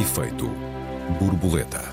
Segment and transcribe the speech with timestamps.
[0.00, 0.48] Efeito
[1.18, 1.84] borboleta.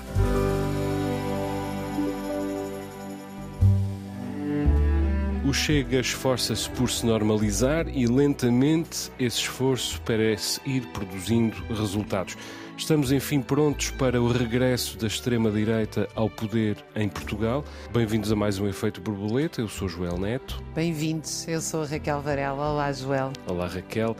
[5.46, 12.34] O Chega esforça-se por se normalizar e lentamente esse esforço parece ir produzindo resultados.
[12.78, 17.62] Estamos, enfim, prontos para o regresso da extrema-direita ao poder em Portugal.
[17.92, 19.60] Bem-vindos a mais um Efeito Borboleta.
[19.60, 20.62] Eu sou Joel Neto.
[20.74, 22.70] Bem-vindos, eu sou a Raquel Varela.
[22.70, 23.32] Olá, Joel.
[23.46, 24.16] Olá, Raquel.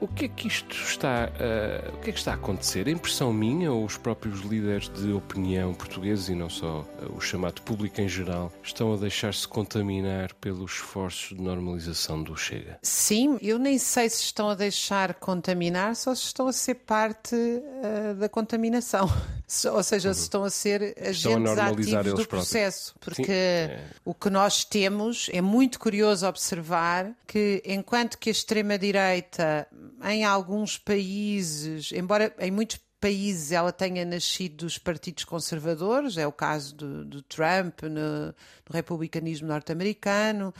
[0.00, 2.88] O que é que isto está, uh, o que é que está a acontecer?
[2.88, 7.20] A impressão minha ou os próprios líderes de opinião portugueses e não só uh, o
[7.20, 12.78] chamado público em geral estão a deixar-se contaminar pelos esforços de normalização do Chega?
[12.82, 17.34] Sim, eu nem sei se estão a deixar contaminar, só se estão a ser parte
[17.34, 19.06] uh, da contaminação.
[19.72, 20.12] Ou seja, uhum.
[20.12, 22.94] estão a ser agentes a ativos do processo.
[23.00, 23.84] Porque Sim, é.
[24.04, 29.66] o que nós temos é muito curioso observar que enquanto que a extrema-direita
[30.04, 36.32] em alguns países, embora em muitos países ela tenha nascido dos partidos conservadores, é o
[36.32, 38.34] caso do, do Trump no, no,
[38.70, 40.54] republicanismo norte-americano,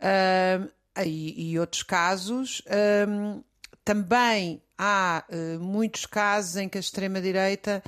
[0.00, 0.70] uh,
[1.04, 2.60] e, e, outros casos.
[2.60, 3.44] Uh,
[3.84, 7.82] também há uh, muitos casos em que a extrema-direita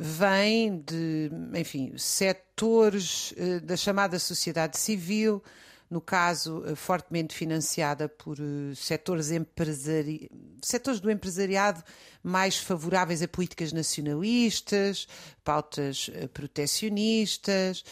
[0.00, 5.42] vem de, enfim, setores uh, da chamada sociedade civil,
[5.90, 10.30] no caso eh, fortemente financiada por eh, setores, empresari...
[10.62, 11.82] setores do empresariado
[12.22, 15.08] mais favoráveis a políticas nacionalistas,
[15.42, 17.84] pautas eh, protecionistas,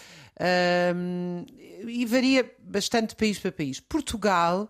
[1.88, 3.80] e varia bastante país para país.
[3.80, 4.68] Portugal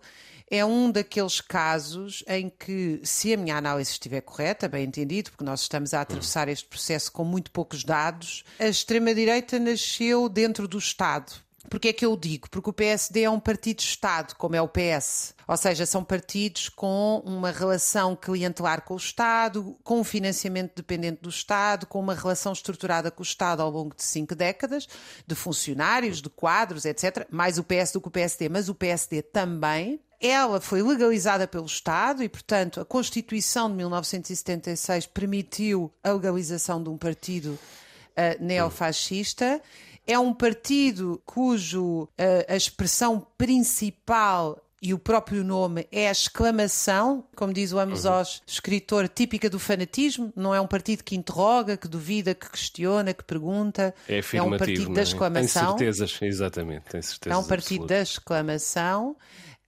[0.49, 5.43] é um daqueles casos em que, se a minha análise estiver correta, bem entendido, porque
[5.43, 10.77] nós estamos a atravessar este processo com muito poucos dados, a extrema-direita nasceu dentro do
[10.77, 12.49] Estado Porquê é que eu digo?
[12.49, 15.33] Porque o PSD é um partido-Estado, como é o PS.
[15.47, 21.21] Ou seja, são partidos com uma relação clientelar com o Estado, com um financiamento dependente
[21.21, 24.87] do Estado, com uma relação estruturada com o Estado ao longo de cinco décadas,
[25.25, 27.27] de funcionários, de quadros, etc.
[27.29, 29.99] Mais o PS do que o PSD, mas o PSD também.
[30.19, 36.89] Ela foi legalizada pelo Estado e, portanto, a Constituição de 1976 permitiu a legalização de
[36.89, 39.61] um partido uh, neofascista
[40.07, 42.09] é um partido cujo uh,
[42.47, 48.13] a expressão principal e o próprio nome é a exclamação, como diz o Amos uhum.
[48.13, 53.13] Oz, escritor típica do fanatismo, não é um partido que interroga, que duvida, que questiona,
[53.13, 53.93] que pergunta.
[54.07, 54.95] É, é um partido é?
[54.95, 55.75] da exclamação.
[55.75, 57.37] Tem certezas, exatamente, tem certezas.
[57.37, 57.97] É um partido absolutas.
[57.97, 59.17] da exclamação.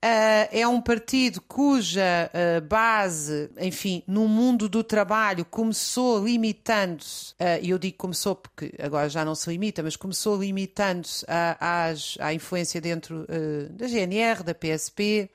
[0.02, 7.62] Uh, é um partido cuja uh, base, enfim, no mundo do trabalho começou limitando-se, uh,
[7.62, 12.80] e eu digo começou porque agora já não se limita, mas começou limitando-se à, influência
[12.80, 13.28] dentro
[13.72, 15.30] da GNR, da PSP,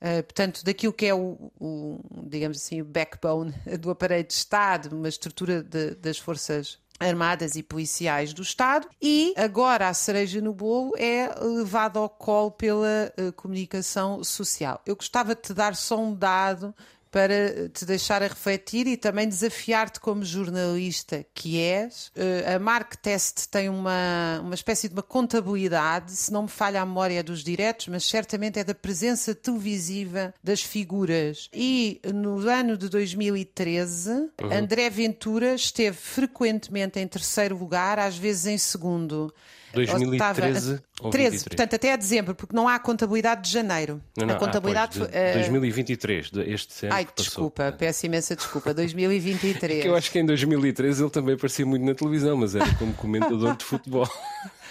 [0.00, 5.10] portanto, daquilo que é o, o, digamos assim, o backbone do aparelho de Estado, uma
[5.10, 10.92] estrutura de, das forças armadas e policiais do Estado e agora a cereja no bolo
[10.96, 14.80] é levada ao colo pela uh, comunicação social.
[14.86, 16.74] Eu gostava de te dar só um dado
[17.16, 22.08] para te deixar a refletir e também desafiar-te como jornalista que és.
[22.08, 26.82] Uh, a Mark Test tem uma, uma espécie de uma contabilidade, se não me falha
[26.82, 31.48] a memória dos diretos, mas certamente é da presença televisiva das figuras.
[31.54, 34.28] E no ano de 2013, uhum.
[34.52, 39.32] André Ventura esteve frequentemente em terceiro lugar, às vezes em segundo.
[39.74, 44.00] 2013 ou 13, portanto até a dezembro, porque não há contabilidade de janeiro.
[44.16, 48.72] Não, não, a contabilidade ah, pois, de, 2023, este ano Ai, desculpa, peço imensa desculpa,
[48.72, 49.84] 2023.
[49.84, 52.92] É eu acho que em 2013 ele também aparecia muito na televisão, mas era como
[52.94, 54.08] comentador de futebol.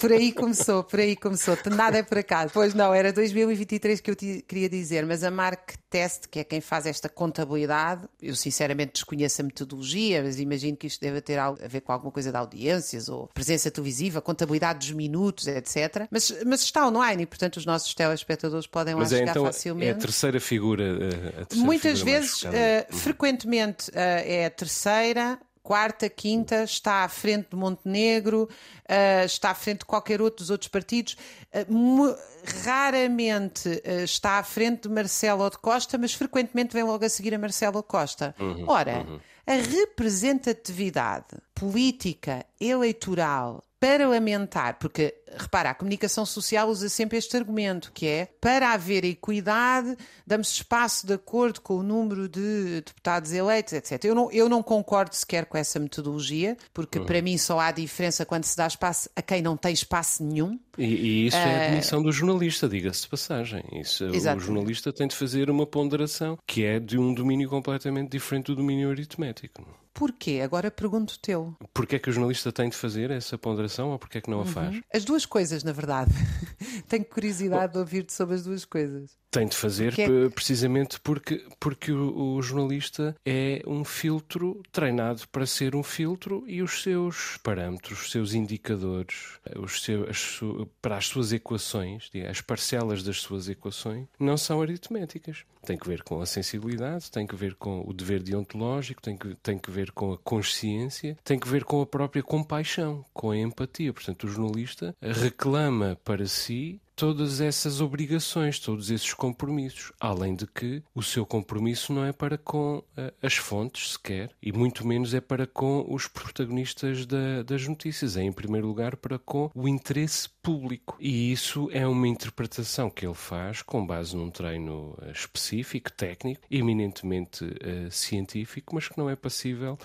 [0.00, 1.56] Por aí começou, por aí começou.
[1.70, 2.52] Nada é por acaso.
[2.52, 6.60] Pois não, era 2023 que eu queria dizer, mas a Mark Test, que é quem
[6.60, 11.52] faz esta contabilidade, eu sinceramente desconheço a metodologia, mas imagino que isto deve ter a
[11.52, 16.06] ver com alguma coisa de audiências ou presença televisiva, contabilidade dos minutos, etc.
[16.10, 19.44] Mas, mas está online e, portanto, os nossos telespectadores podem lá mas é, chegar então,
[19.44, 19.88] facilmente.
[19.88, 20.84] É a terceira figura.
[20.84, 22.48] Eh, a terceira Muitas figura vezes, uh,
[22.90, 29.54] frequentemente, uh, é a terceira quarta, quinta, está à frente do Montenegro, uh, está à
[29.54, 31.16] frente de qualquer outro dos outros partidos.
[31.52, 32.14] Uh,
[32.62, 37.34] raramente uh, está à frente de Marcelo de Costa, mas frequentemente vem logo a seguir
[37.34, 38.34] a Marcelo Costa.
[38.38, 39.18] Uhum, Ora, uhum.
[39.46, 48.06] a representatividade política, eleitoral, parlamentar, porque repara, a comunicação social usa sempre este argumento, que
[48.06, 49.96] é para haver equidade,
[50.26, 54.04] damos espaço de acordo com o número de deputados eleitos, etc.
[54.04, 57.06] Eu não, eu não concordo sequer com essa metodologia, porque uhum.
[57.06, 60.58] para mim só há diferença quando se dá espaço a quem não tem espaço nenhum.
[60.78, 61.40] E, e isso uh...
[61.40, 63.62] é a admissão do jornalista, diga-se de passagem.
[63.72, 68.46] Isso, o jornalista tem de fazer uma ponderação que é de um domínio completamente diferente
[68.46, 69.83] do domínio aritmético.
[69.94, 70.40] Porquê?
[70.42, 71.56] Agora pergunto teu.
[71.72, 74.40] Porquê é que o jornalista tem de fazer essa ponderação ou porquê é que não
[74.40, 74.74] a faz?
[74.74, 74.82] Uhum.
[74.92, 76.10] As duas coisas, na verdade.
[76.88, 79.16] Tenho curiosidade de ouvir-te sobre as duas coisas.
[79.34, 79.92] Tem de fazer
[80.32, 86.62] precisamente porque, porque o, o, jornalista é um filtro treinado para ser um filtro e
[86.62, 90.40] os seus parâmetros, os seus indicadores, os seus, as,
[90.80, 95.44] para as suas equações, as parcelas das suas equações, não são aritméticas.
[95.66, 99.34] Tem que ver com a sensibilidade, tem que ver com o dever deontológico, tem que,
[99.42, 103.36] tem que ver com a consciência, tem que ver com a própria compaixão, com a
[103.36, 103.92] empatia.
[103.92, 109.92] Portanto, o jornalista reclama para si todas essas obrigações, todos esses compromissos.
[110.00, 112.84] Além de que o seu compromisso não é para com uh,
[113.22, 118.16] as fontes sequer, e muito menos é para com os protagonistas da, das notícias.
[118.16, 120.96] É, em primeiro lugar, para com o interesse público.
[121.00, 126.42] E isso é uma interpretação que ele faz com base num treino uh, específico, técnico,
[126.50, 129.78] eminentemente uh, científico, mas que não é passível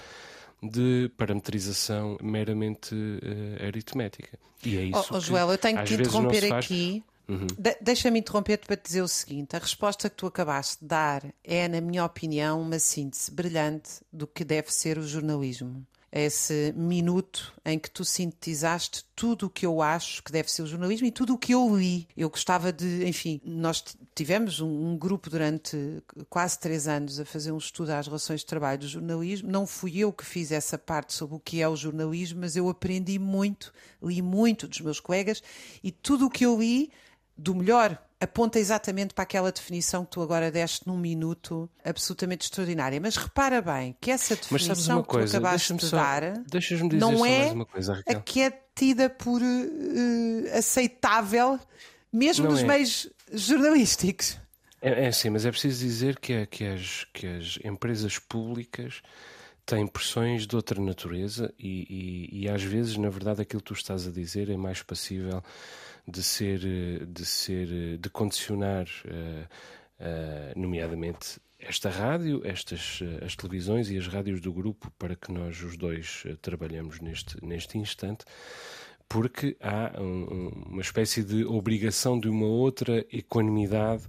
[0.61, 4.37] de parametrização meramente uh, aritmética.
[4.65, 5.09] E é isso.
[5.11, 7.03] Oh, oh Joel, eu tenho que interromper aqui.
[7.27, 7.47] Uhum.
[7.57, 11.23] De Deixa-me interromper-te para te dizer o seguinte: a resposta que tu acabaste de dar
[11.43, 17.53] é, na minha opinião, uma síntese brilhante do que deve ser o jornalismo esse minuto
[17.63, 21.11] em que tu sintetizaste tudo o que eu acho que deve ser o jornalismo e
[21.11, 22.07] tudo o que eu li.
[22.17, 23.83] Eu gostava de, enfim, nós
[24.15, 28.47] tivemos um, um, grupo durante quase três anos a fazer um estudo às relações de
[28.47, 29.51] trabalho do jornalismo.
[29.51, 32.67] Não fui eu que fiz essa parte sobre o que é o jornalismo, mas eu
[32.69, 33.71] aprendi muito,
[34.01, 35.43] li muito dos meus colegas
[35.83, 36.91] e tudo o que eu li,
[37.37, 42.99] do melhor aponta exatamente para aquela definição que tu agora deste num minuto absolutamente extraordinária.
[42.99, 46.23] Mas repara bem que essa definição que tu acabaste de só, dar
[46.93, 51.59] não é coisa, a que é tida por uh, aceitável
[52.11, 52.67] mesmo não nos é.
[52.67, 54.37] meios jornalísticos.
[54.81, 59.01] É, é assim, mas é preciso dizer que, é, que, as, que as empresas públicas
[59.65, 63.73] têm pressões de outra natureza e, e, e às vezes, na verdade, aquilo que tu
[63.73, 65.43] estás a dizer é mais passível
[66.09, 66.59] de ser,
[67.05, 74.53] de ser, de condicionar, uh, nomeadamente esta rádio, estas as televisões e as rádios do
[74.53, 78.23] grupo para que nós os dois trabalhamos neste, neste instante,
[79.09, 84.05] porque há um, uma espécie de obrigação de uma outra equanimidade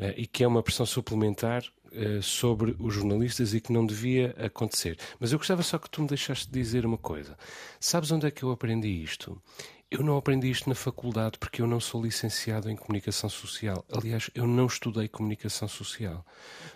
[0.00, 1.62] uh, e que é uma pressão suplementar
[1.92, 4.98] uh, sobre os jornalistas e que não devia acontecer.
[5.20, 7.38] Mas eu gostava só que tu me deixaste de dizer uma coisa.
[7.78, 9.40] Sabes onde é que eu aprendi isto?
[9.90, 13.82] Eu não aprendi isto na faculdade porque eu não sou licenciado em comunicação social.
[13.90, 16.26] Aliás, eu não estudei comunicação social.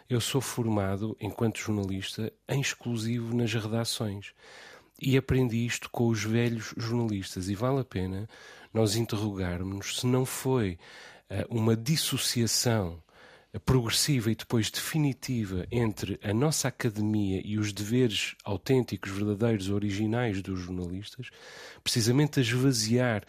[0.08, 4.32] Eu sou formado, enquanto jornalista, em exclusivo nas redações.
[4.98, 7.50] E aprendi isto com os velhos jornalistas.
[7.50, 8.26] E vale a pena
[8.72, 10.78] nós interrogarmos se não foi
[11.30, 13.02] uh, uma dissociação
[13.60, 20.60] progressiva e depois definitiva entre a nossa academia e os deveres autênticos, verdadeiros, originais dos
[20.60, 21.28] jornalistas,
[21.82, 23.24] precisamente a esvaziar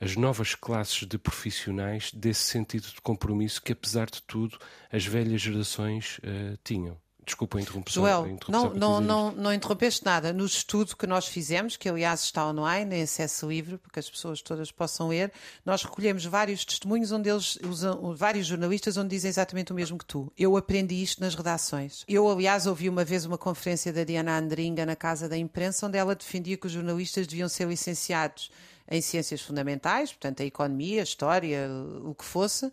[0.00, 4.58] as novas classes de profissionais desse sentido de compromisso que, apesar de tudo,
[4.92, 6.98] as velhas gerações uh, tinham.
[7.26, 8.04] Desculpa a interrupção.
[8.04, 10.32] Joel, não, não, não, não, interrompeste nada.
[10.32, 14.08] No estudo que nós fizemos, que aliás está online, em acesso livre, para que as
[14.08, 15.32] pessoas todas possam ler,
[15.64, 20.04] nós recolhemos vários testemunhos onde eles usam, vários jornalistas onde dizem exatamente o mesmo que
[20.04, 20.32] tu.
[20.38, 22.04] Eu aprendi isto nas redações.
[22.06, 25.98] Eu, aliás, ouvi uma vez uma conferência da Diana Andringa na Casa da Imprensa, onde
[25.98, 28.52] ela defendia que os jornalistas deviam ser licenciados
[28.88, 31.68] em ciências fundamentais, portanto, a economia, a história,
[32.04, 32.70] o que fosse,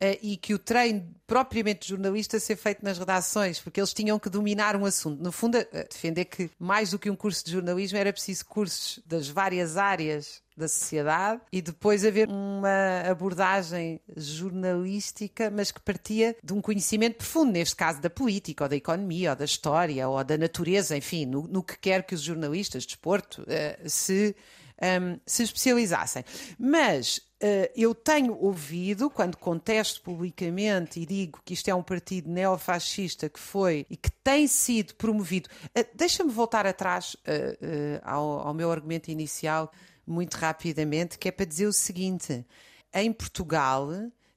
[0.00, 4.18] eh, e que o treino propriamente de jornalista ser feito nas redações, porque eles tinham
[4.18, 5.22] que dominar um assunto.
[5.22, 5.58] No fundo,
[5.90, 10.42] defender que mais do que um curso de jornalismo era preciso cursos das várias áreas
[10.56, 17.52] da sociedade e depois haver uma abordagem jornalística, mas que partia de um conhecimento profundo,
[17.52, 21.46] neste caso da política, ou da economia, ou da história, ou da natureza, enfim, no,
[21.46, 24.34] no que quer que os jornalistas, desporto, uh, se
[24.82, 26.24] um, se especializassem.
[26.58, 32.30] Mas uh, eu tenho ouvido, quando contesto publicamente e digo que isto é um partido
[32.30, 35.48] neofascista que foi e que tem sido promovido.
[35.76, 39.72] Uh, Deixa-me voltar atrás uh, ao, ao meu argumento inicial,
[40.06, 42.44] muito rapidamente, que é para dizer o seguinte:
[42.92, 43.88] em Portugal,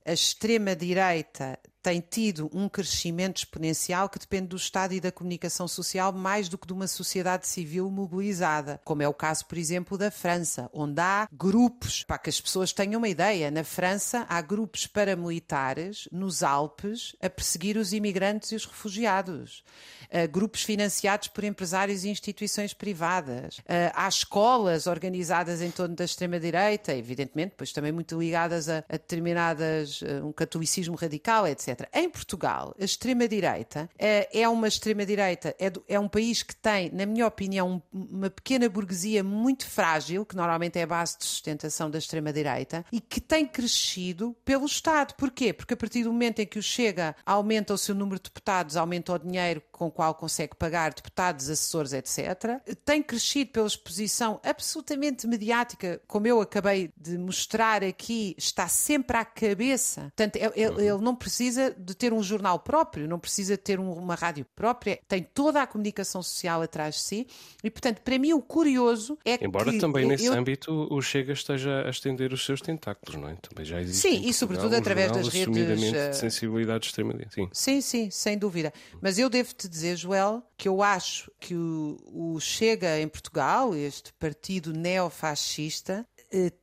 [0.05, 6.12] a extrema-direita tem tido um crescimento exponencial que depende do Estado e da comunicação social
[6.12, 10.12] mais do que de uma sociedade civil mobilizada, como é o caso, por exemplo, da
[10.12, 14.88] França, onde há grupos, para que as pessoas tenham uma ideia, na França há grupos
[14.88, 19.63] paramilitares nos Alpes a perseguir os imigrantes e os refugiados,
[20.12, 26.03] uh, grupos financiados por empresários e instituições privadas, uh, há escolas organizadas em torno da
[26.03, 31.88] extrema-direita, evidentemente, pois também muito ligadas a, a determinadas, uh, um catolicismo radical, etc etc.
[31.93, 37.05] Em Portugal, a extrema-direita é, é uma extrema-direita, é, é, um país que tem, na
[37.05, 41.97] minha opinião, uma pequena burguesia muito frágil, que normalmente é a base de sustentação da
[41.97, 45.13] extrema-direita, e que tem crescido pelo Estado.
[45.15, 45.53] Porquê?
[45.53, 48.75] Porque a partir do momento em que o Chega aumenta o seu número de deputados,
[48.75, 54.39] aumenta o dinheiro com o qual consegue pagar deputados, assessores, etc., tem crescido pela exposição
[54.43, 60.01] absolutamente mediática, como eu acabei de mostrar aqui, está sempre à cabeça.
[60.15, 60.79] Portanto, ele, uhum.
[60.79, 64.99] ele não precisa de ter um jornal próprio, não precisa de ter uma rádio própria,
[65.07, 67.27] tem toda a comunicação social atrás de si
[67.63, 69.45] e, portanto, para mim o curioso é que...
[69.45, 70.33] Embora também nesse eu...
[70.33, 73.35] âmbito o Chega esteja a estender os seus tentáculos, não é?
[73.35, 75.79] Também já existe Sim, e sobretudo através das redes...
[75.79, 77.49] de eh, sensibilidade extrema sim.
[77.51, 78.71] sim, sim, sem dúvida.
[79.01, 81.97] Mas eu devo-te dizer, Joel, que eu acho que o,
[82.35, 86.05] o Chega em Portugal, este partido neofascista,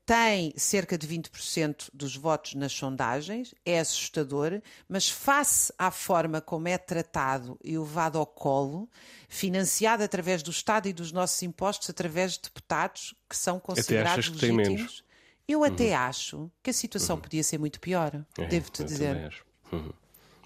[0.05, 6.69] tem cerca de 20% dos votos nas sondagens, é assustador, mas face à forma como
[6.69, 8.89] é tratado e levado ao colo,
[9.29, 14.53] financiado através do Estado e dos nossos impostos, através de deputados que são considerados que
[14.53, 15.05] legítimos,
[15.49, 15.97] eu até uhum.
[15.97, 17.23] acho que a situação uhum.
[17.23, 19.33] podia ser muito pior, é, devo-te dizer.
[19.73, 19.93] Uhum.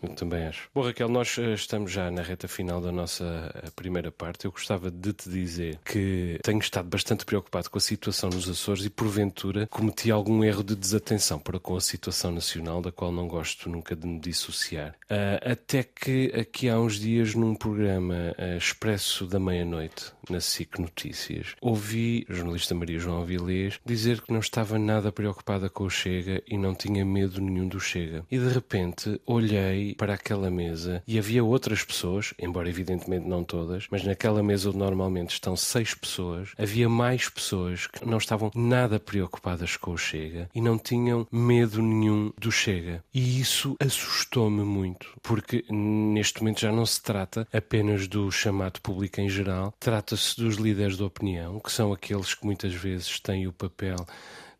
[0.02, 0.68] Eu também acho.
[0.74, 4.44] Bom, Raquel, nós eh, estamos já na reta final da nossa eh, primeira parte.
[4.44, 8.84] Eu gostava de te dizer que tenho estado bastante preocupado com a situação nos Açores
[8.84, 13.28] e, porventura, cometi algum erro de desatenção para com a situação nacional, da qual não
[13.28, 14.94] gosto nunca de me dissociar.
[15.10, 20.78] Uh, até que aqui há uns dias, num programa uh, expresso da meia-noite, na SIC
[20.78, 25.90] Notícias, ouvi a jornalista Maria João Avilés dizer que não estava nada preocupada com o
[25.90, 28.24] Chega e não tinha medo nenhum do Chega.
[28.30, 33.86] E de repente olhei para aquela mesa e havia outras pessoas, embora evidentemente não todas,
[33.90, 38.98] mas naquela mesa onde normalmente estão seis pessoas, havia mais pessoas que não estavam nada
[38.98, 43.02] preocupadas com o Chega e não tinham medo nenhum do Chega.
[43.12, 49.20] E isso assustou-me muito, porque neste momento já não se trata apenas do chamado público
[49.20, 53.52] em geral, trata-se dos líderes de opinião, que são aqueles que muitas vezes têm o
[53.52, 54.06] papel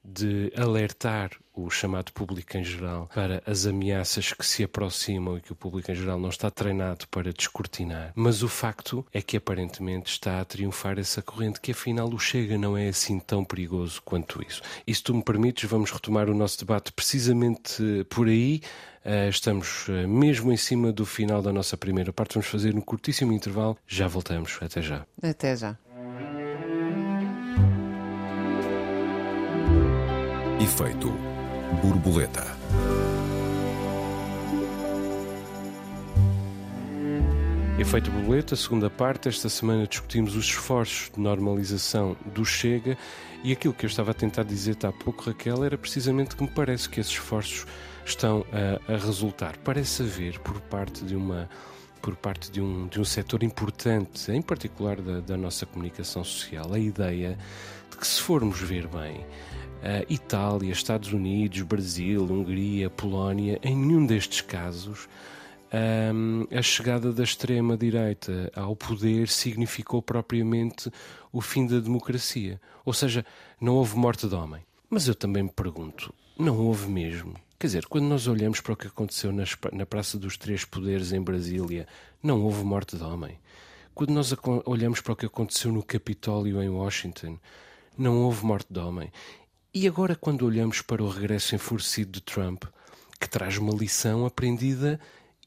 [0.05, 1.31] de alertar
[1.64, 5.90] o chamado público em geral para as ameaças que se aproximam e que o público
[5.90, 8.12] em geral não está treinado para descortinar.
[8.14, 12.59] Mas o facto é que aparentemente está a triunfar essa corrente que afinal o Chega
[12.59, 14.62] não é assim tão perigoso quanto isso.
[14.87, 18.61] E se tu me permites, vamos retomar o nosso debate precisamente por aí.
[19.05, 22.35] Eh, estamos eh, mesmo em cima do final da nossa primeira parte.
[22.35, 23.76] Vamos fazer um curtíssimo intervalo.
[23.87, 24.59] Já voltamos.
[24.61, 25.07] Até já.
[25.23, 25.76] Até já.
[30.61, 31.30] Efeito
[31.83, 32.45] borboleta.
[37.79, 39.29] Efeito borboleta, segunda parte.
[39.29, 42.99] Esta semana discutimos os esforços de normalização do Chega
[43.43, 46.51] e aquilo que eu estava a tentar dizer-te há pouco, Raquel, era precisamente que me
[46.51, 47.67] parece que esses esforços
[48.05, 49.57] estão a, a resultar.
[49.65, 51.49] Parece haver, por parte de uma
[52.03, 56.73] por parte de um, de um setor importante, em particular da, da nossa comunicação social,
[56.73, 57.37] a ideia de
[58.00, 59.25] que se formos ver bem,
[59.80, 65.09] Uh, Itália, Estados Unidos, Brasil, Hungria, Polónia, em nenhum destes casos
[65.73, 70.90] um, a chegada da extrema-direita ao poder significou propriamente
[71.33, 72.61] o fim da democracia.
[72.85, 73.25] Ou seja,
[73.61, 74.62] não houve morte de homem.
[74.88, 77.35] Mas eu também me pergunto, não houve mesmo?
[77.59, 81.12] Quer dizer, quando nós olhamos para o que aconteceu nas, na Praça dos Três Poderes
[81.12, 81.87] em Brasília,
[82.23, 83.38] não houve morte de homem.
[83.95, 87.38] Quando nós olhamos para o que aconteceu no Capitólio em Washington,
[88.00, 89.12] não houve morte de homem.
[89.75, 92.64] E agora, quando olhamos para o regresso enfurecido de Trump,
[93.21, 94.99] que traz uma lição aprendida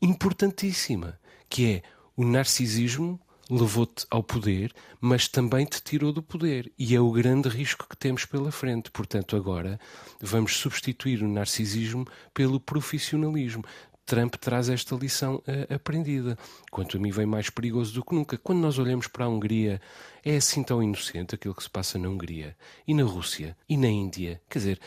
[0.01, 1.19] importantíssima,
[1.49, 1.83] que é
[2.15, 3.19] o narcisismo
[3.49, 6.71] levou-te ao poder, mas também te tirou do poder.
[6.77, 8.89] E é o grande risco que temos pela frente.
[8.91, 9.79] Portanto, agora
[10.21, 13.63] vamos substituir o narcisismo pelo profissionalismo.
[14.05, 16.37] Trump traz esta lição uh, aprendida.
[16.71, 18.37] Quanto a mim, vem mais perigoso do que nunca.
[18.37, 19.81] Quando nós olhamos para a Hungria,
[20.23, 22.55] é assim tão inocente aquilo que se passa na Hungria,
[22.87, 24.41] e na Rússia, e na Índia.
[24.49, 24.79] Quer dizer,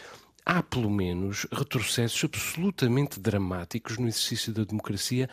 [0.45, 5.29] há pelo menos retrocessos absolutamente dramáticos no exercício da democracia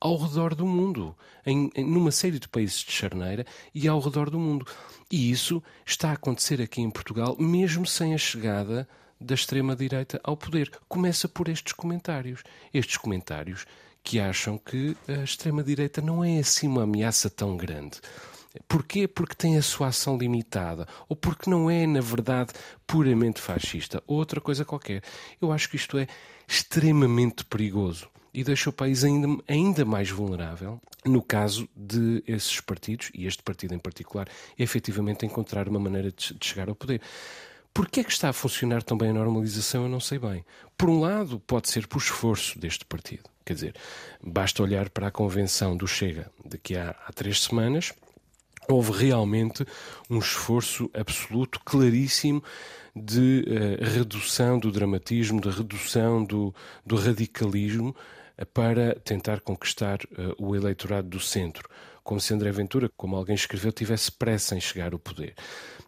[0.00, 1.16] ao redor do mundo,
[1.46, 4.66] em, em, numa série de países de charneira e ao redor do mundo.
[5.10, 8.86] E isso está a acontecer aqui em Portugal, mesmo sem a chegada
[9.24, 10.70] da extrema-direita ao poder.
[10.88, 12.42] Começa por estes comentários.
[12.72, 13.66] Estes comentários
[14.02, 18.00] que acham que a extrema-direita não é assim uma ameaça tão grande.
[18.68, 19.08] Porquê?
[19.08, 22.52] Porque tem a sua ação limitada ou porque não é, na verdade,
[22.86, 25.02] puramente fascista ou outra coisa qualquer.
[25.40, 26.06] Eu acho que isto é
[26.46, 33.10] extremamente perigoso e deixa o país ainda, ainda mais vulnerável no caso de esses partidos,
[33.14, 34.26] e este partido em particular,
[34.58, 37.00] efetivamente encontrar uma maneira de, de chegar ao poder.
[37.74, 39.82] Porquê é que está a funcionar tão bem a normalização?
[39.82, 40.44] Eu não sei bem.
[40.78, 43.24] Por um lado, pode ser por esforço deste partido.
[43.44, 43.74] Quer dizer,
[44.22, 47.92] basta olhar para a convenção do Chega de que há, há três semanas,
[48.68, 49.66] houve realmente
[50.08, 52.42] um esforço absoluto, claríssimo,
[52.94, 56.54] de uh, redução do dramatismo, de redução do,
[56.86, 57.94] do radicalismo
[58.38, 61.68] uh, para tentar conquistar uh, o eleitorado do centro.
[62.04, 65.34] Como se André Ventura, como alguém escreveu, tivesse pressa em chegar ao poder.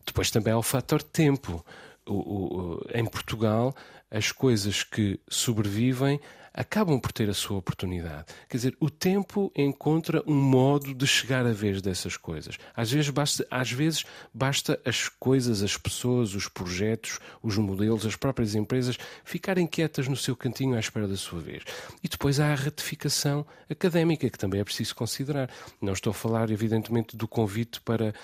[0.04, 1.64] Depois também há o fator tempo.
[2.04, 3.74] O, o, em Portugal,
[4.10, 6.20] as coisas que sobrevivem
[6.56, 8.24] acabam por ter a sua oportunidade.
[8.48, 12.56] Quer dizer, o tempo encontra um modo de chegar à vez dessas coisas.
[12.74, 18.16] Às vezes basta, às vezes basta as coisas, as pessoas, os projetos, os modelos, as
[18.16, 21.62] próprias empresas ficarem quietas no seu cantinho à espera da sua vez.
[22.02, 25.50] E depois há a ratificação académica, que também é preciso considerar.
[25.80, 28.14] Não estou a falar, evidentemente, do convite para,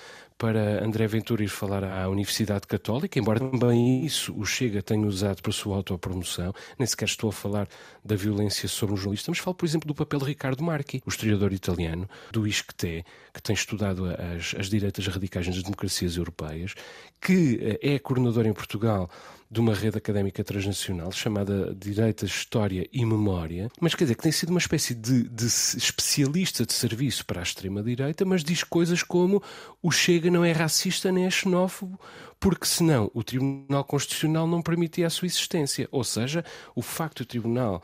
[0.43, 5.41] para André Ventura ir falar à Universidade Católica, embora também isso o Chega tenha usado
[5.41, 7.65] para a sua autopromoção, nem sequer estou a falar
[8.03, 11.09] da violência sobre um jornalista, mas falo, por exemplo, do papel de Ricardo Marchi, o
[11.09, 16.73] historiador italiano do ISCTE, que tem estudado as, as direitas radicais nas democracias europeias,
[17.21, 19.09] que eh, é coordenador em Portugal
[19.53, 24.31] de uma rede académica transnacional chamada Direita, História e Memória, mas quer dizer que tem
[24.31, 29.43] sido uma espécie de, de especialista de serviço para a extrema-direita, mas diz coisas como
[29.81, 31.99] o Chega não é racista nem é xenófobo,
[32.39, 35.87] porque senão o Tribunal Constitucional não permitia a sua existência.
[35.91, 36.43] Ou seja,
[36.75, 37.83] o facto do Tribunal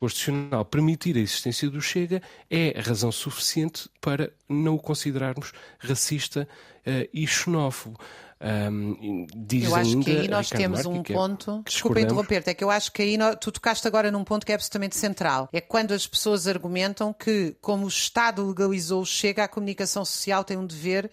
[0.00, 6.48] Constitucional permitir a existência do Chega é razão suficiente para não o considerarmos racista
[6.86, 8.00] uh, e xenófobo.
[8.42, 11.62] Um, diz eu acho que aí nós temos um é ponto.
[11.66, 14.46] É desculpa interromper-te, é que eu acho que aí nós, tu tocaste agora num ponto
[14.46, 15.48] que é absolutamente central.
[15.52, 20.56] É quando as pessoas argumentam que, como o Estado legalizou, chega, a comunicação social tem
[20.56, 21.10] um dever.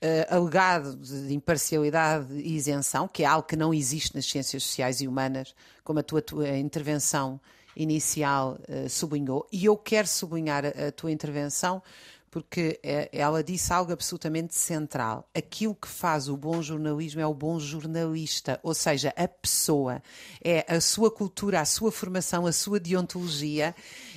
[0.00, 5.00] Uh, alegado de imparcialidade e isenção, que é algo que não existe nas ciências sociais
[5.00, 7.40] e humanas, como a tua, tua intervenção
[7.74, 9.44] inicial uh, sublinhou.
[9.50, 11.82] E eu quero sublinhar a, a tua intervenção
[12.30, 15.28] porque é, ela disse algo absolutamente central.
[15.34, 20.02] Aquilo que faz o bom jornalismo é o bom jornalista, ou seja, a pessoa.
[20.42, 23.74] É a sua cultura, a sua formação, a sua deontologia.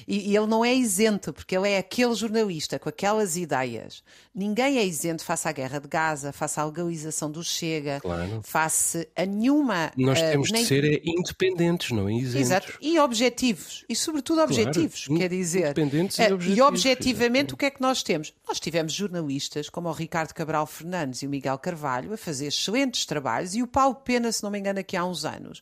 [0.07, 4.03] E, e ele não é isento, porque ele é aquele jornalista com aquelas ideias.
[4.33, 8.41] Ninguém é isento face à guerra de Gaza, face à legalização do Chega, claro.
[8.43, 9.91] face a nenhuma.
[9.97, 10.61] Nós uh, temos nem...
[10.61, 12.41] de ser é, independentes, não é isentos.
[12.41, 12.77] Exato.
[12.81, 13.83] E objetivos.
[13.89, 15.07] E, sobretudo, objetivos.
[15.07, 15.21] Claro.
[15.21, 15.71] Quer dizer.
[15.71, 16.57] Independentes uh, e objetivos.
[16.57, 18.33] E objetivamente, o que é que nós temos?
[18.47, 23.05] Nós tivemos jornalistas como o Ricardo Cabral Fernandes e o Miguel Carvalho a fazer excelentes
[23.05, 25.61] trabalhos e o Paulo Pena, se não me engano, aqui há uns anos,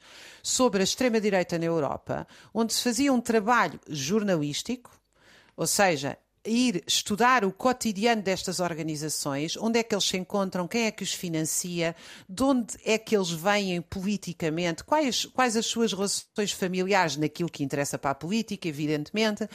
[0.50, 4.92] sobre a extrema-direita na Europa, onde se fazia um trabalho jornalístico,
[5.56, 10.86] ou seja, ir estudar o cotidiano destas organizações, onde é que eles se encontram, quem
[10.86, 11.96] é que os financia,
[12.28, 17.64] de onde é que eles vêm politicamente, quais, quais as suas relações familiares naquilo que
[17.64, 19.48] interessa para a política, evidentemente,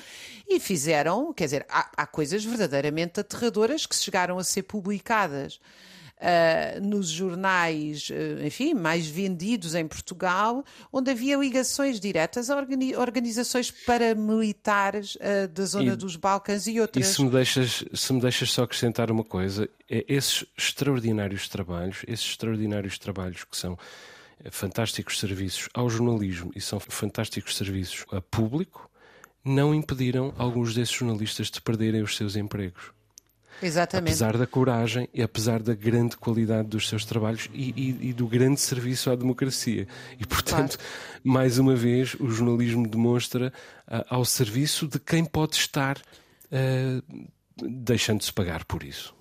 [0.47, 5.59] e fizeram, quer dizer, há, há coisas verdadeiramente aterradoras que chegaram a ser publicadas
[6.19, 12.97] uh, nos jornais, uh, enfim, mais vendidos em Portugal, onde havia ligações diretas a organi
[12.97, 17.07] organizações paramilitares uh, da zona e, dos Balcãs e outras.
[17.07, 22.05] E se me, deixas, se me deixas só acrescentar uma coisa, é esses extraordinários trabalhos,
[22.07, 23.79] esses extraordinários trabalhos que são
[24.51, 28.91] fantásticos serviços ao jornalismo e são fantásticos serviços a público,
[29.45, 32.94] não impediram alguns desses jornalistas de perderem os seus empregos.
[33.65, 34.11] Exatamente.
[34.11, 38.27] Apesar da coragem e apesar da grande qualidade dos seus trabalhos e, e, e do
[38.27, 39.87] grande serviço à democracia.
[40.19, 41.21] E, portanto, claro.
[41.23, 43.53] mais uma vez, o jornalismo demonstra
[43.89, 49.15] uh, ao serviço de quem pode estar uh, deixando-se pagar por isso.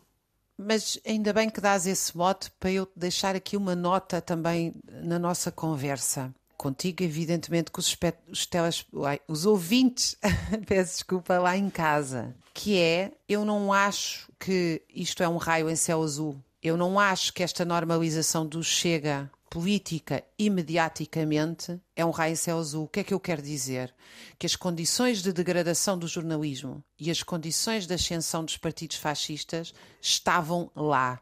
[0.58, 5.18] Mas ainda bem que dás esse mote para eu deixar aqui uma nota também na
[5.18, 7.98] nossa conversa contigo, evidentemente, com os,
[8.30, 8.86] os, teles,
[9.28, 10.16] os ouvintes,
[10.66, 15.70] peço desculpa, lá em casa, que é, eu não acho que isto é um raio
[15.70, 16.40] em céu azul.
[16.62, 22.36] Eu não acho que esta normalização do Chega política e mediaticamente é um raio em
[22.36, 22.86] céu azul.
[22.86, 23.94] O que é que eu quero dizer?
[24.40, 29.74] Que as condições de degradação do jornalismo e as condições de ascensão dos partidos fascistas
[30.02, 31.22] estavam lá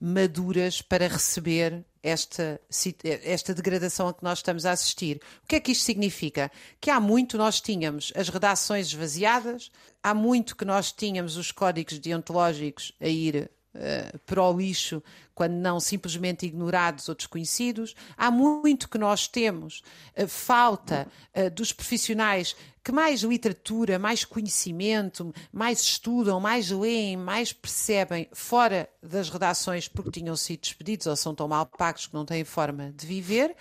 [0.00, 2.60] maduras para receber esta,
[3.02, 5.20] esta degradação a que nós estamos a assistir.
[5.44, 6.50] O que é que isto significa?
[6.80, 9.70] Que há muito nós tínhamos as redações esvaziadas,
[10.02, 15.02] há muito que nós tínhamos os códigos deontológicos a ir uh, para o lixo
[15.34, 17.94] quando não simplesmente ignorados ou desconhecidos.
[18.16, 19.82] Há muito que nós temos
[20.16, 22.56] uh, falta uh, dos profissionais
[22.88, 30.10] que mais literatura, mais conhecimento, mais estudam, mais leem, mais percebem fora das redações porque
[30.10, 33.54] tinham sido despedidos ou são tão mal pagos que não têm forma de viver.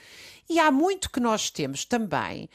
[0.50, 2.50] E há muito que nós temos também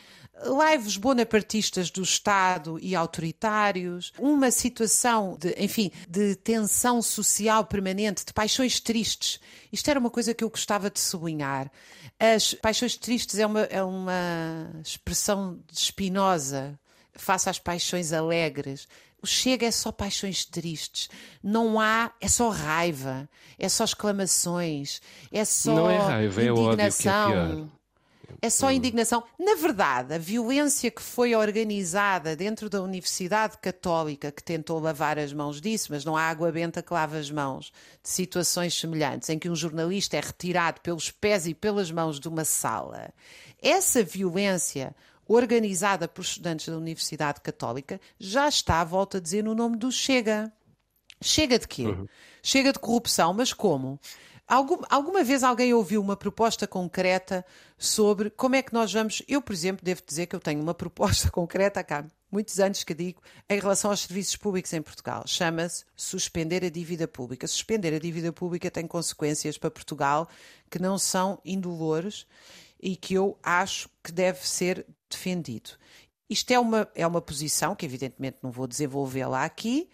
[0.44, 8.32] lives bonapartistas do Estado e autoritários, uma situação de, enfim, de tensão social permanente, de
[8.32, 9.40] paixões tristes.
[9.72, 11.70] Isto era uma coisa que eu gostava de sublinhar.
[12.18, 16.78] As paixões tristes é uma, é uma expressão espinosa
[17.14, 18.86] face às paixões alegres.
[19.22, 21.08] O Chega é só paixões tristes.
[21.42, 25.00] Não há, é só raiva, é só exclamações,
[25.30, 26.62] é só Não é raiva, indignação.
[26.62, 27.68] É ódio que é pior.
[28.40, 29.22] É só indignação.
[29.38, 35.32] Na verdade, a violência que foi organizada dentro da Universidade Católica, que tentou lavar as
[35.32, 39.38] mãos disso, mas não há água benta que lava as mãos, de situações semelhantes, em
[39.38, 43.12] que um jornalista é retirado pelos pés e pelas mãos de uma sala,
[43.62, 44.94] essa violência
[45.26, 50.52] organizada por estudantes da Universidade Católica já está, volto a dizer, no nome do Chega.
[51.22, 51.86] Chega de quê?
[51.86, 52.06] Uhum.
[52.42, 54.00] Chega de corrupção, mas como?
[54.46, 57.44] Algum, alguma vez alguém ouviu uma proposta concreta
[57.78, 59.22] sobre como é que nós vamos.
[59.26, 62.92] Eu, por exemplo, devo dizer que eu tenho uma proposta concreta cá, muitos anos que
[62.92, 65.24] digo, em relação aos serviços públicos em Portugal.
[65.26, 67.46] Chama-se suspender a dívida pública.
[67.46, 70.28] Suspender a dívida pública tem consequências para Portugal
[70.70, 72.26] que não são indolores
[72.80, 75.70] e que eu acho que deve ser defendido.
[76.28, 79.88] Isto é uma, é uma posição que, evidentemente, não vou desenvolvê-la aqui,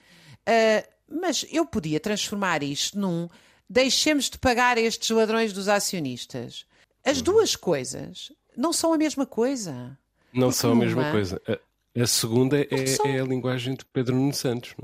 [0.48, 0.88] uh,
[1.20, 3.28] mas eu podia transformar isto num
[3.68, 6.64] deixemos de pagar estes ladrões dos acionistas.
[7.04, 9.96] As duas coisas não são a mesma coisa.
[10.32, 11.40] Não são a mesma coisa.
[11.46, 13.06] A, a segunda é, são...
[13.06, 14.74] é, a linguagem de Pedro Nuno Santos.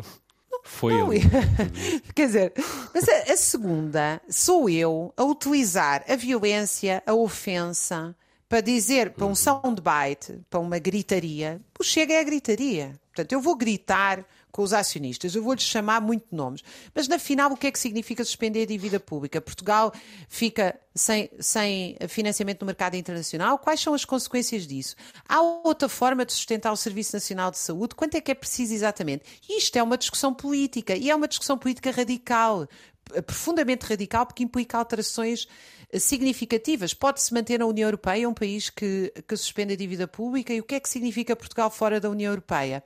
[0.62, 1.24] Foi não, ele.
[2.14, 2.52] Quer dizer,
[2.94, 8.16] mas a, a, segunda sou eu a utilizar a violência, a ofensa,
[8.48, 9.34] para dizer para um uhum.
[9.34, 11.60] soundbite, para uma gritaria.
[11.78, 12.98] O chega é a gritaria.
[13.08, 15.34] Portanto, eu vou gritar com os acionistas.
[15.34, 16.62] Eu vou-lhes chamar muito nomes.
[16.94, 19.40] Mas, na final, o que é que significa suspender a dívida pública?
[19.40, 19.92] Portugal
[20.28, 23.58] fica sem, sem financiamento no mercado internacional?
[23.58, 24.94] Quais são as consequências disso?
[25.28, 27.96] Há outra forma de sustentar o Serviço Nacional de Saúde?
[27.96, 29.24] Quanto é que é preciso exatamente?
[29.50, 32.68] Isto é uma discussão política e é uma discussão política radical
[33.26, 35.46] profundamente radical porque implica alterações
[35.92, 36.94] significativas.
[36.94, 40.64] Pode-se manter na União Europeia um país que, que suspende a dívida pública e o
[40.64, 42.82] que é que significa Portugal fora da União Europeia?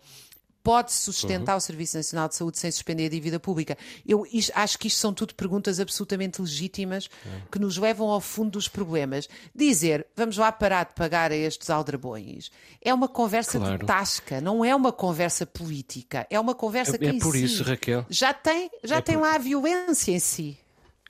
[0.62, 1.58] Pode sustentar uhum.
[1.58, 3.76] o Serviço Nacional de Saúde sem suspender a dívida pública?
[4.06, 7.40] Eu isto, acho que isto são tudo perguntas absolutamente legítimas uhum.
[7.50, 9.28] que nos levam ao fundo dos problemas.
[9.54, 12.50] Dizer, vamos lá parar de pagar a estes aldrabões,
[12.82, 13.78] é uma conversa claro.
[13.78, 17.44] de tasca, não é uma conversa política, é uma conversa é, que é por si
[17.44, 18.04] isso, Raquel.
[18.08, 19.22] já tem, já é tem por...
[19.22, 20.58] lá a violência em si.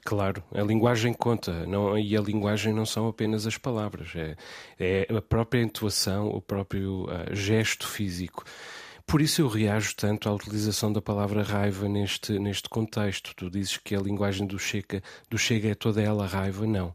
[0.04, 4.36] Claro, a linguagem conta, não, e a linguagem não são apenas as palavras, é,
[4.78, 8.42] é a própria intuação, o próprio uh, gesto físico.
[9.08, 13.34] Por isso eu reajo tanto à utilização da palavra raiva neste, neste contexto.
[13.34, 16.66] Tu dizes que a linguagem do Chega, do Chega é toda ela raiva.
[16.66, 16.94] Não.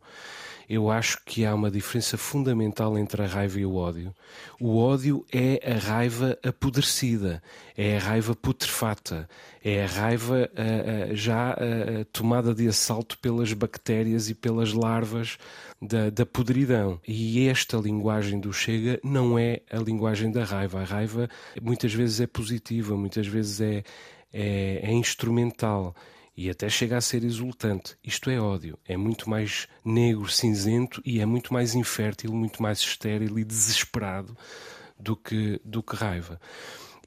[0.69, 4.13] Eu acho que há uma diferença fundamental entre a raiva e o ódio.
[4.59, 7.41] O ódio é a raiva apodrecida,
[7.77, 9.27] é a raiva putrefata,
[9.63, 15.37] é a raiva uh, uh, já uh, tomada de assalto pelas bactérias e pelas larvas
[15.81, 16.99] da, da podridão.
[17.07, 20.81] E esta linguagem do Chega não é a linguagem da raiva.
[20.81, 21.29] A raiva
[21.61, 23.83] muitas vezes é positiva, muitas vezes é,
[24.31, 25.95] é, é instrumental
[26.35, 27.95] e até chega a ser exultante.
[28.03, 28.77] Isto é ódio.
[28.85, 34.35] É muito mais negro, cinzento e é muito mais infértil, muito mais estéril e desesperado
[34.99, 36.39] do que, do que raiva.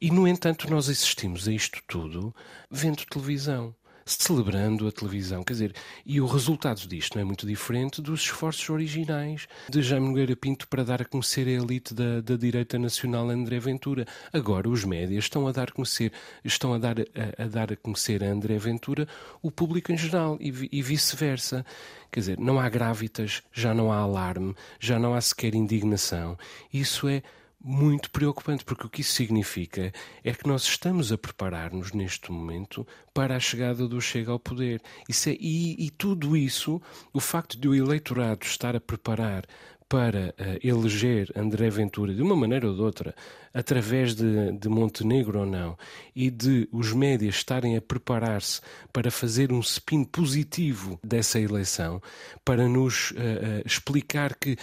[0.01, 2.35] E, no entanto, nós assistimos a isto tudo
[2.71, 3.75] vendo televisão
[4.07, 5.43] celebrando a televisão.
[5.43, 10.07] Quer dizer, e o resultado disto não é muito diferente dos esforços originais de Jaime
[10.07, 14.07] Nogueira Pinto para dar a conhecer a elite da, da direita nacional André Ventura.
[14.33, 16.13] Agora os médias estão a dar a conhecer,
[16.45, 19.09] estão a dar a, a dar a conhecer a André Ventura
[19.43, 21.67] o público em geral e, e vice-versa.
[22.13, 26.39] Quer dizer, não há grávidas, já não há alarme, já não há sequer indignação.
[26.73, 27.23] Isso é
[27.69, 32.87] muito preocupante, porque o que isso significa é que nós estamos a preparar-nos neste momento
[33.13, 34.81] para a chegada do Chega ao poder.
[35.09, 36.81] Isso é, e, e tudo isso,
[37.13, 39.45] o facto de o eleitorado estar a preparar
[39.89, 43.15] para uh, eleger André Ventura de uma maneira ou de outra,
[43.57, 45.79] através de, de Montenegro ou não,
[46.15, 48.61] e de os médias estarem a preparar-se
[48.93, 52.03] para fazer um spin positivo dessa eleição,
[52.45, 54.59] para nos uh, uh, explicar que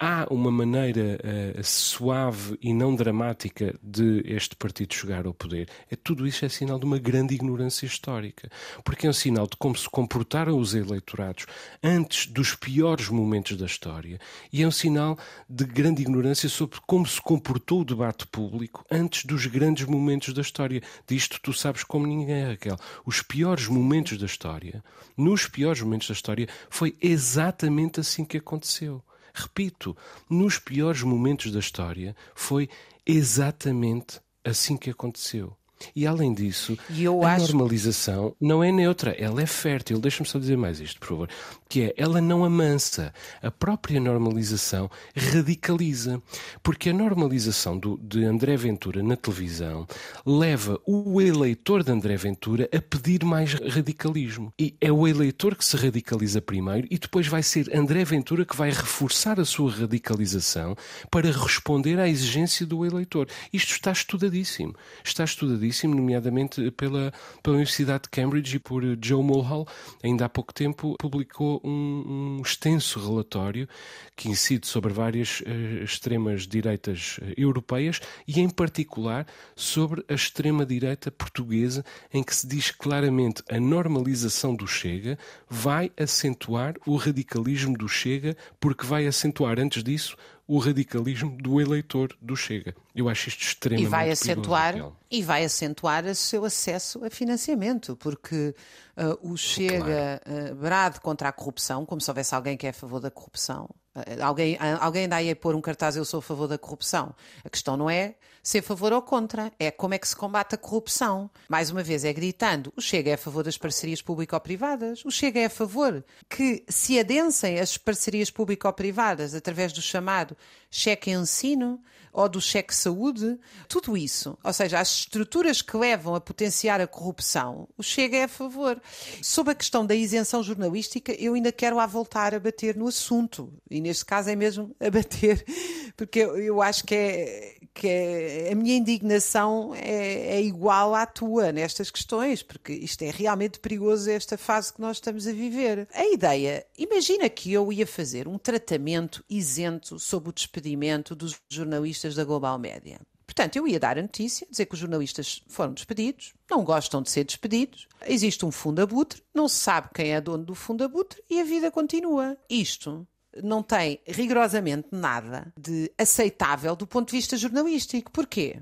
[0.00, 1.18] há uma maneira
[1.62, 6.78] suave e não dramática de este partido chegar ao poder, é tudo isso é sinal
[6.78, 8.48] de uma grande ignorância histórica,
[8.82, 11.44] porque é um sinal de como se comportaram os eleitorados
[11.82, 14.18] antes dos piores momentos da história
[14.50, 19.24] e é um sinal de grande ignorância sobre como se comportou o debate público antes
[19.24, 20.82] dos grandes momentos da história.
[21.06, 22.76] Disto tu sabes como ninguém, Raquel.
[23.04, 24.82] Os piores momentos da história,
[25.16, 29.02] nos piores momentos da história, foi exatamente assim que aconteceu
[29.36, 29.94] Repito,
[30.30, 32.70] nos piores momentos da história foi
[33.04, 35.54] exatamente assim que aconteceu.
[35.94, 36.76] E além disso,
[37.24, 37.52] a acho...
[37.52, 39.98] normalização não é neutra, ela é fértil.
[39.98, 41.28] Deixa-me só dizer mais isto, por favor.
[41.68, 43.12] Que é, ela não amansa.
[43.42, 46.20] A própria normalização radicaliza.
[46.62, 49.86] Porque a normalização do, de André Ventura na televisão
[50.24, 54.52] leva o eleitor de André Ventura a pedir mais radicalismo.
[54.58, 58.56] E é o eleitor que se radicaliza primeiro e depois vai ser André Ventura que
[58.56, 60.76] vai reforçar a sua radicalização
[61.10, 63.28] para responder à exigência do eleitor.
[63.52, 64.74] Isto está estudadíssimo.
[65.04, 69.66] Está estudadíssimo nomeadamente pela, pela Universidade de Cambridge e por Joe Mulhall.
[70.02, 73.68] Ainda há pouco tempo publicou um, um extenso relatório
[74.14, 81.10] que incide sobre várias uh, extremas direitas uh, europeias e, em particular, sobre a extrema-direita
[81.10, 87.88] portuguesa, em que se diz claramente a normalização do Chega vai acentuar o radicalismo do
[87.88, 92.74] Chega, porque vai acentuar, antes disso, o radicalismo do eleitor do Chega.
[92.94, 97.10] Eu acho isto extremamente e vai acentuar perigoso, E vai acentuar o seu acesso a
[97.10, 98.54] financiamento, porque
[98.96, 100.52] uh, o Chega claro.
[100.52, 103.68] uh, brade contra a corrupção, como se houvesse alguém que é a favor da corrupção.
[103.96, 107.14] Uh, alguém, alguém ainda aí a pôr um cartaz eu sou a favor da corrupção.
[107.42, 110.54] A questão não é ser a favor ou contra, é como é que se combate
[110.54, 111.30] a corrupção.
[111.48, 112.72] Mais uma vez, é gritando.
[112.76, 115.04] O Chega é a favor das parcerias público-privadas.
[115.04, 120.36] O Chega é a favor que se adensem as parcerias público-privadas através do chamado
[120.70, 121.80] cheque ensino
[122.16, 126.86] ou do cheque saúde, tudo isso, ou seja, as estruturas que levam a potenciar a
[126.86, 128.80] corrupção, o Chega é a favor.
[129.20, 133.52] Sobre a questão da isenção jornalística, eu ainda quero a voltar a bater no assunto,
[133.70, 135.44] e neste caso é mesmo a bater,
[135.94, 141.90] porque eu acho que é, que a minha indignação é, é, igual à tua nestas
[141.90, 145.86] questões, porque isto é realmente perigoso esta fase que nós estamos a viver.
[145.92, 152.14] A ideia, imagina que eu ia fazer um tratamento isento sob o despedimento dos jornalistas
[152.14, 152.98] da Global Média.
[153.26, 157.10] Portanto, eu ia dar a notícia, dizer que os jornalistas foram despedidos, não gostam de
[157.10, 161.22] ser despedidos, existe um fundo abutre, não se sabe quem é dono do fundo abutre
[161.28, 162.38] e a vida continua.
[162.48, 163.06] Isto
[163.42, 168.10] não tem rigorosamente nada de aceitável do ponto de vista jornalístico.
[168.10, 168.60] Porquê?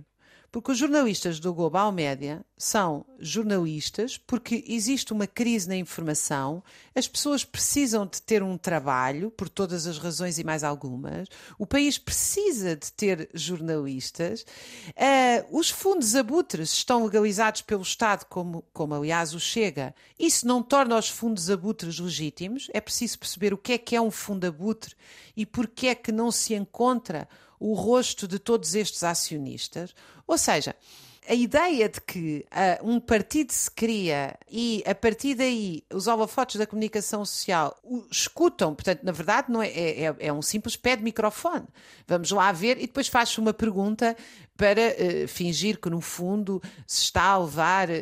[0.50, 6.62] Porque os jornalistas do Global Média são jornalistas porque existe uma crise na informação,
[6.95, 11.67] as pessoas precisam de ter um trabalho, por todas as razões e mais algumas, o
[11.67, 14.43] país precisa de ter jornalistas,
[14.90, 19.95] uh, os fundos abutres estão legalizados pelo Estado, como, como aliás o Chega.
[20.19, 24.01] Isso não torna os fundos abutres legítimos, é preciso perceber o que é que é
[24.01, 24.95] um fundo abutre
[25.37, 29.95] e porque é que não se encontra o rosto de todos estes acionistas.
[30.27, 30.77] Ou seja,
[31.26, 36.56] a ideia de que uh, um partido se cria e a partir daí os holofotes
[36.56, 40.76] da comunicação social o escutam, portanto, na verdade, não é, é, é, é um simples
[40.76, 41.66] pé de microfone.
[42.06, 44.14] Vamos lá ver e depois faz uma pergunta
[44.56, 47.92] para uh, fingir que, no fundo, se está a levar uh,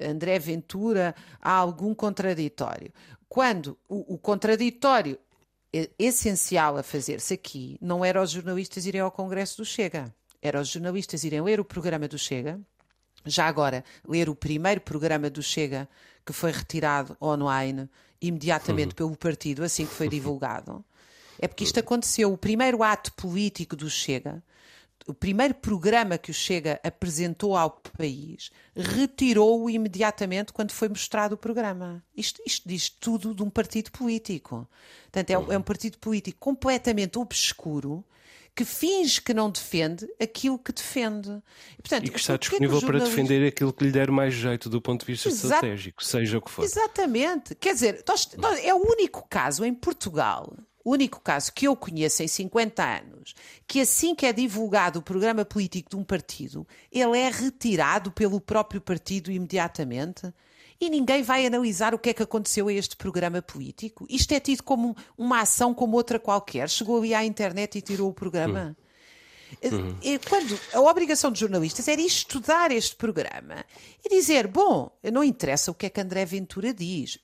[0.00, 2.92] André Ventura a algum contraditório.
[3.28, 5.18] Quando o, o contraditório
[5.98, 10.68] essencial a fazer-se aqui não era os jornalistas irem ao Congresso do Chega, era os
[10.68, 12.60] jornalistas irem ler o programa do Chega,
[13.24, 15.88] já agora ler o primeiro programa do Chega
[16.24, 17.88] que foi retirado online
[18.20, 18.96] imediatamente uhum.
[18.96, 20.84] pelo partido assim que foi divulgado.
[21.38, 22.32] É porque isto aconteceu.
[22.32, 24.42] O primeiro ato político do Chega
[25.06, 31.38] o primeiro programa que o Chega apresentou ao país, retirou-o imediatamente quando foi mostrado o
[31.38, 32.02] programa.
[32.16, 34.68] Isto, isto, diz tudo de um partido político.
[35.04, 38.04] Portanto, é, é um partido político completamente obscuro
[38.54, 41.30] que finge que não defende aquilo que defende.
[41.78, 44.68] E, portanto, e que está disponível que para defender aquilo que lhe der mais jeito
[44.68, 46.64] do ponto de vista estratégico, seja o que for.
[46.64, 47.54] Exatamente.
[47.54, 51.76] Quer dizer, nós, nós, é o único caso em Portugal o único caso que eu
[51.76, 53.34] conheço em 50 anos
[53.66, 58.40] que, assim que é divulgado o programa político de um partido, ele é retirado pelo
[58.40, 60.32] próprio partido imediatamente
[60.82, 64.04] e ninguém vai analisar o que é que aconteceu a este programa político.
[64.10, 66.68] Isto é tido como uma ação como outra qualquer.
[66.68, 68.76] Chegou ali à internet e tirou o programa.
[69.62, 69.96] Uhum.
[70.28, 73.64] Quando a obrigação dos jornalistas era estudar este programa
[74.04, 77.16] e dizer: bom, não interessa o que é que André Ventura diz,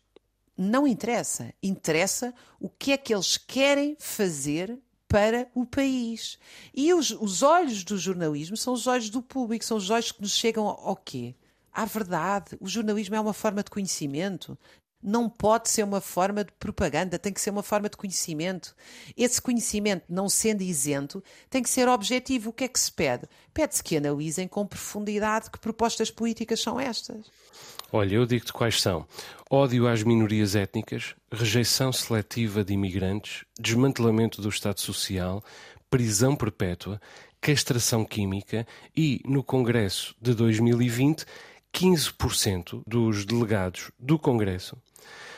[0.56, 1.52] não interessa.
[1.60, 6.38] Interessa o que é que eles querem fazer para o país.
[6.72, 10.22] E os, os olhos do jornalismo são os olhos do público, são os olhos que
[10.22, 11.34] nos chegam ao quê?
[11.78, 12.56] À verdade.
[12.60, 14.58] O jornalismo é uma forma de conhecimento.
[15.00, 18.74] não pode ser uma forma de propaganda, tem que ser uma forma de conhecimento.
[19.16, 22.50] Esse conhecimento, não sendo isento, tem que ser objetivo.
[22.50, 23.28] O que é que se pede?
[23.54, 27.30] Pede-se que analisem com profundidade que propostas políticas são estas.
[27.92, 29.06] Olha, eu digo-te quais são:
[29.48, 35.44] ódio às minorias étnicas, rejeição seletiva de imigrantes, desmantelamento do Estado Social,
[35.88, 37.00] prisão perpétua,
[37.40, 41.24] castração química e, no Congresso de 2020,
[41.74, 44.76] 15% dos delegados do Congresso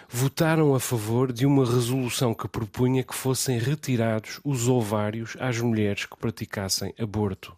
[0.09, 6.05] votaram a favor de uma resolução que propunha que fossem retirados os ovários às mulheres
[6.05, 7.57] que praticassem aborto.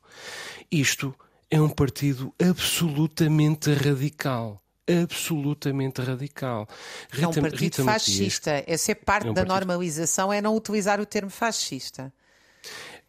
[0.70, 1.14] Isto
[1.50, 4.62] é um partido absolutamente radical
[5.00, 6.68] absolutamente radical.
[7.10, 8.50] Rita, é um partido Rita fascista.
[8.50, 9.54] Matias, Essa é parte é um da partido...
[9.54, 12.12] normalização, é não utilizar o termo fascista.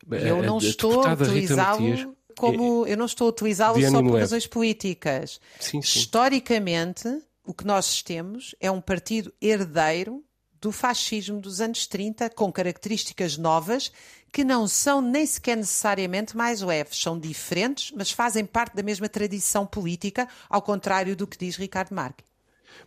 [0.09, 4.19] Eu não a, a estou a utilizá-lo como eu não estou a utilizá-lo só por
[4.19, 5.39] razões políticas.
[5.59, 5.99] Sim, sim.
[5.99, 7.07] Historicamente,
[7.45, 10.23] o que nós temos é um partido herdeiro
[10.61, 13.91] do fascismo dos anos 30, com características novas
[14.31, 19.07] que não são nem sequer necessariamente mais leves, são diferentes, mas fazem parte da mesma
[19.07, 22.25] tradição política, ao contrário do que diz Ricardo Marques.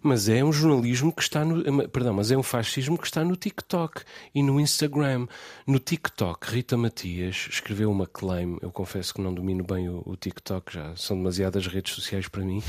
[0.03, 1.89] Mas é um jornalismo que está no.
[1.89, 4.03] Perdão, mas é um fascismo que está no TikTok
[4.35, 5.27] e no Instagram.
[5.67, 8.57] No TikTok, Rita Matias escreveu uma claim.
[8.63, 12.45] Eu confesso que não domino bem o, o TikTok, já são demasiadas redes sociais para
[12.45, 12.63] mim.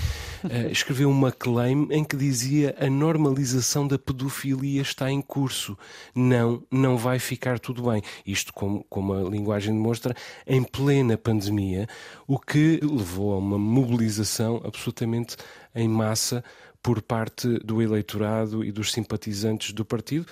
[0.44, 5.78] Uh, escreveu uma claim em que dizia a normalização da pedofilia está em curso.
[6.16, 8.02] Não, não vai ficar tudo bem.
[8.26, 11.88] Isto, como, como a linguagem demonstra, em plena pandemia,
[12.28, 15.38] o que levou a uma mobilização absolutamente
[15.76, 16.44] em massa
[16.88, 20.26] por parte do eleitorado e dos simpatizantes do partido,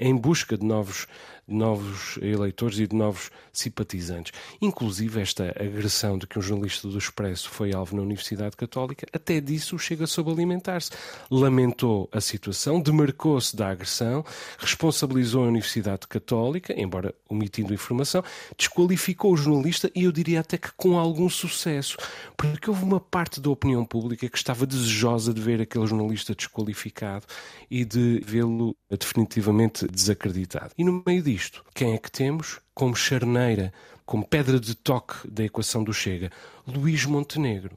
[0.00, 1.06] em busca de novos
[1.46, 4.32] de novos eleitores e de novos simpatizantes.
[4.60, 9.40] Inclusive, esta agressão de que um jornalista do Expresso foi alvo na Universidade Católica, até
[9.40, 10.90] disso chega sob alimentar-se.
[11.30, 14.24] Lamentou a situação, demarcou-se da agressão,
[14.58, 18.22] responsabilizou a Universidade Católica, embora omitindo informação,
[18.56, 21.96] desqualificou o jornalista e eu diria até que com algum sucesso,
[22.36, 27.26] porque houve uma parte da opinião pública que estava desejosa de ver aquele jornalista desqualificado
[27.70, 30.70] e de vê-lo definitivamente desacreditado.
[30.78, 33.72] E no meio disso, isto, quem é que temos como charneira,
[34.06, 36.30] como pedra de toque da equação do Chega?
[36.66, 37.76] Luís Montenegro.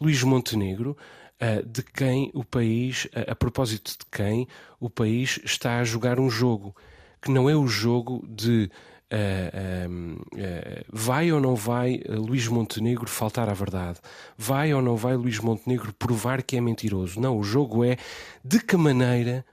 [0.00, 0.96] Luís Montenegro,
[1.40, 4.46] uh, de quem o país, uh, a propósito de quem
[4.80, 6.74] o país está a jogar um jogo,
[7.20, 8.70] que não é o jogo de
[9.10, 13.98] Uh, uh, vai ou não vai Luís Montenegro faltar à verdade?
[14.36, 17.18] Vai ou não vai Luís Montenegro provar que é mentiroso?
[17.18, 17.96] Não, o jogo é
[18.44, 19.46] de que maneira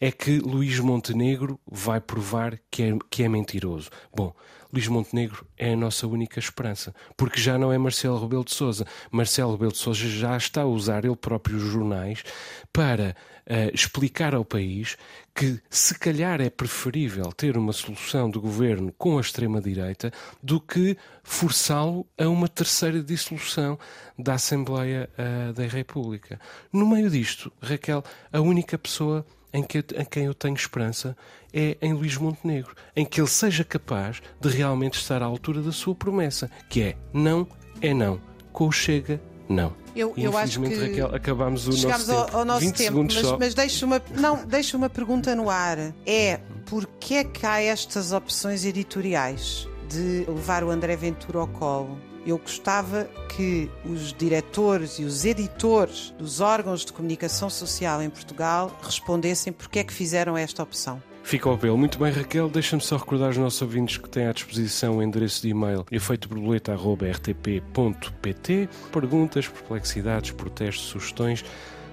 [0.00, 3.90] é que Luís Montenegro vai provar que é, que é mentiroso.
[4.14, 4.34] Bom,
[4.72, 8.86] Luís Montenegro é a nossa única esperança, porque já não é Marcelo Rebelo de Sousa.
[9.10, 12.22] Marcelo Rebelo de Sousa já está a usar ele próprio os jornais
[12.70, 14.98] para uh, explicar ao país
[15.34, 20.98] que se calhar é preferível ter uma solução de governo com a extrema-direita do que
[21.22, 23.78] forçá-lo a uma terceira dissolução
[24.18, 26.38] da Assembleia uh, da República.
[26.70, 31.16] No meio disto, Raquel, a única pessoa em, que, em quem eu tenho esperança
[31.52, 35.72] é em Luís Montenegro, em que ele seja capaz de realmente estar à altura da
[35.72, 37.46] sua promessa, que é não
[37.80, 38.20] é não,
[38.52, 39.74] com o Chega, não.
[39.96, 42.38] Eu, eu acho que Raquel, acabamos o chegamos nosso ao, tempo.
[42.38, 45.78] ao nosso tempo, mas, mas deixo uma não deixo uma pergunta no ar.
[46.06, 51.98] É porquê é que há estas opções editoriais de levar o André Ventura ao colo?
[52.30, 58.76] Eu gostava que os diretores e os editores dos órgãos de comunicação social em Portugal
[58.82, 61.00] respondessem porque é que fizeram esta opção.
[61.22, 61.76] Fica o apelo.
[61.76, 62.48] Muito bem, Raquel.
[62.48, 68.68] Deixa-me só recordar aos nossos ouvintes que têm à disposição o endereço de e-mail efeitoborboleta.rtp.pt.
[68.90, 71.44] Perguntas, perplexidades, protestos, sugestões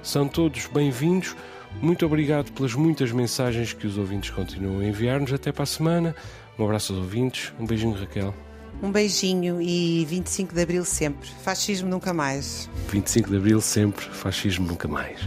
[0.01, 1.35] são todos bem-vindos.
[1.81, 5.33] Muito obrigado pelas muitas mensagens que os ouvintes continuam a enviar-nos.
[5.33, 6.15] Até para a semana.
[6.57, 7.51] Um abraço aos ouvintes.
[7.59, 8.33] Um beijinho, Raquel.
[8.81, 11.29] Um beijinho e 25 de Abril sempre.
[11.43, 12.69] Fascismo nunca mais.
[12.89, 15.19] 25 de Abril sempre, fascismo nunca mais.